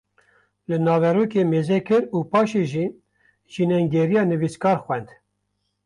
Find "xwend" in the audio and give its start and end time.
4.85-5.07